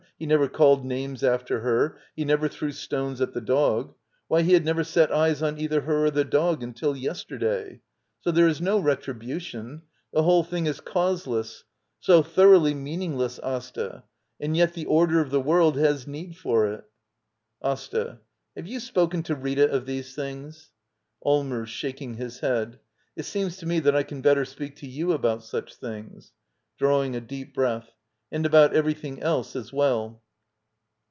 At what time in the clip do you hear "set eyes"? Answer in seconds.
4.83-5.41